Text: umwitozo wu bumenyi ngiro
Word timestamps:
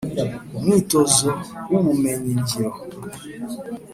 umwitozo 0.57 1.29
wu 1.69 1.79
bumenyi 1.85 2.31
ngiro 2.41 2.71